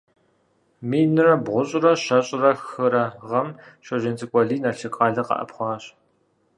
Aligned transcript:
Минрэ 0.89 1.33
бгъущIрэ 1.43 1.91
щэщIрэ 2.03 2.51
хырэ 2.69 3.03
гъэм 3.27 3.47
Щоджэнцӏыкӏу 3.85 4.39
Алий 4.41 4.59
Налшык 4.61 4.93
къалэ 4.95 5.23
къэӏэпхъуащ. 5.27 5.83